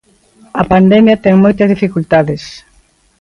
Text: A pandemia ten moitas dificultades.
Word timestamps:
A 0.61 0.63
pandemia 0.71 1.21
ten 1.23 1.35
moitas 1.43 1.71
dificultades. 1.75 2.43